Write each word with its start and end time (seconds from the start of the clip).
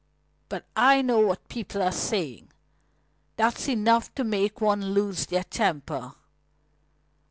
"But 0.49 0.65
I 0.75 1.03
know 1.03 1.19
what 1.19 1.47
people 1.47 1.79
are 1.83 1.91
saying. 1.91 2.49
It's 3.37 3.69
enough 3.69 4.11
to 4.15 4.23
make 4.23 4.53
any 4.59 4.65
one 4.65 4.93
lose 4.93 5.27
their 5.27 5.43
temper." 5.43 6.13